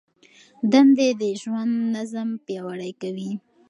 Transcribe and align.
دندې 0.71 1.07
د 1.21 1.23
ژوند 1.41 1.73
نظم 1.95 2.29
پیاوړی 2.45 2.91
کوي. 3.01 3.31